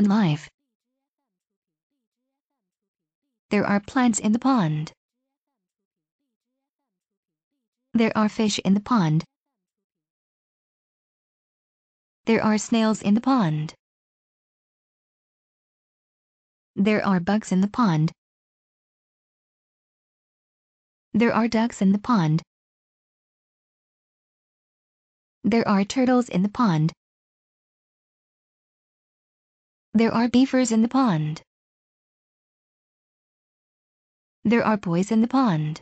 pond 0.00 0.08
life. 0.08 0.48
There 3.50 3.66
are 3.66 3.80
plants 3.80 4.18
in 4.18 4.32
the 4.32 4.38
pond. 4.38 4.92
There 7.92 8.16
are 8.16 8.30
fish 8.30 8.58
in 8.64 8.72
the 8.72 8.80
pond. 8.80 9.24
There 12.24 12.42
are 12.42 12.56
snails 12.56 13.02
in 13.02 13.14
the 13.14 13.20
pond. 13.20 13.74
There 16.76 17.04
are 17.04 17.20
bugs 17.20 17.52
in 17.52 17.60
the 17.60 17.68
pond. 17.68 18.12
There 21.12 21.34
are 21.34 21.48
ducks 21.48 21.82
in 21.82 21.92
the 21.92 21.98
pond. 21.98 22.42
There 25.44 25.68
are 25.68 25.84
turtles 25.84 26.30
in 26.30 26.42
the 26.42 26.48
pond. 26.48 26.94
There 29.92 30.12
are 30.14 30.28
beavers 30.28 30.72
in 30.72 30.82
the 30.82 30.88
pond. 30.88 31.42
There 34.44 34.64
are 34.64 34.76
boys 34.76 35.12
in 35.12 35.20
the 35.20 35.28
pond. 35.28 35.78